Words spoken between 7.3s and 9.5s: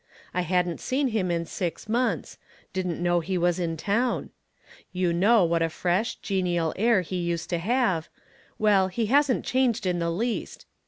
Standpoints. used .to have. Well, he hasn't